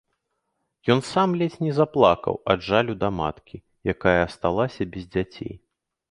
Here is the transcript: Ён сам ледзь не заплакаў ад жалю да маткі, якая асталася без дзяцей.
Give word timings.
Ён 0.93 1.01
сам 1.09 1.33
ледзь 1.41 1.57
не 1.65 1.73
заплакаў 1.79 2.35
ад 2.53 2.59
жалю 2.69 2.93
да 3.03 3.09
маткі, 3.19 3.57
якая 3.93 4.17
асталася 4.29 4.87
без 4.95 5.03
дзяцей. 5.17 5.53